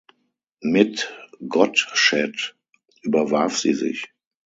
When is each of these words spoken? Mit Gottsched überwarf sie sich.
Mit 0.63 1.13
Gottsched 1.47 2.55
überwarf 3.03 3.59
sie 3.59 3.75
sich. 3.75 4.11